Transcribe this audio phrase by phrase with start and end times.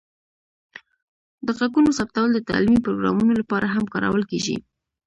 [1.45, 4.55] د غږونو ثبتول د تعلیمي پروګرامونو لپاره هم کارول کیږي.